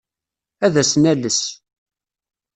[0.65, 1.39] Ad as-nales.